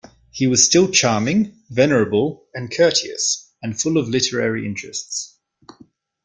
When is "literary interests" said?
4.09-5.37